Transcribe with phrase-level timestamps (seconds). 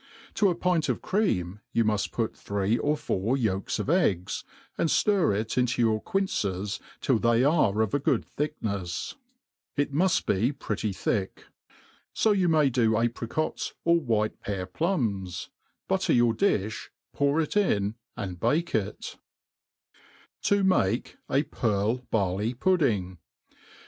[0.33, 4.43] To a pint of cream you muft put three or four yolks of eggs,
[4.75, 9.13] and ftir it into your quinces till they ^ve of a good thicknefs.
[9.77, 12.11] It muft be pretty thick, MADE PLAIN AND EASY.
[12.17, 15.49] Uf $o you may io apricots or whilc^pear plums.
[15.87, 18.93] Boiter joor di(h, poiif it to and bake U;
[20.41, 23.17] To mate a Piorl^BarUy^PudSng.